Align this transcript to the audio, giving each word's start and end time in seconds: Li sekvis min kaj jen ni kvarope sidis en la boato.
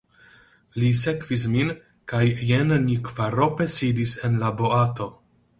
Li 0.83 0.87
sekvis 1.01 1.43
min 1.57 1.69
kaj 2.13 2.23
jen 2.53 2.75
ni 2.89 2.97
kvarope 3.11 3.71
sidis 3.77 4.19
en 4.31 4.45
la 4.47 4.55
boato. 4.65 5.13